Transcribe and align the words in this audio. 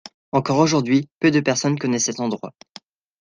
Encore 0.31 0.57
aujourd'hui, 0.57 1.09
peu 1.19 1.29
de 1.29 1.39
personnes 1.41 1.77
connaissent 1.77 2.05
cet 2.05 2.19
endroit. 2.19 2.55